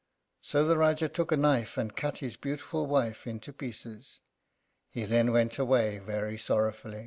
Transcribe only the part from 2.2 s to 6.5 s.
his beautiful wife into pieces. He then went away very